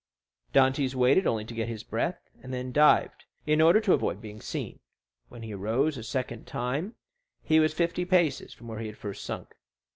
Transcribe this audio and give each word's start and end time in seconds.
Dantès 0.51 0.95
waited 0.95 1.27
only 1.27 1.45
to 1.45 1.53
get 1.53 1.87
breath, 1.91 2.27
and 2.41 2.51
then 2.51 2.71
dived, 2.71 3.25
in 3.45 3.61
order 3.61 3.79
to 3.81 3.93
avoid 3.93 4.19
being 4.19 4.41
seen. 4.41 4.79
When 5.29 5.43
he 5.43 5.53
arose 5.53 5.95
a 5.95 6.01
second 6.01 6.47
time, 6.47 6.95
he 7.43 7.59
was 7.59 7.75
fifty 7.75 8.03
paces 8.03 8.51
from 8.51 8.67
where 8.67 8.79
he 8.79 8.87
had 8.87 8.97
first 8.97 9.23
sunk. 9.23 9.53